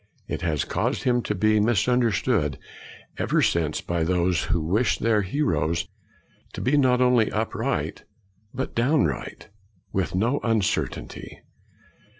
[0.27, 2.57] It has caused him to be mis understood
[3.19, 5.87] ever since by those who wish their heroes
[6.53, 8.03] to be not only upright
[8.51, 9.49] but downright,
[9.93, 11.41] with no uncertainty.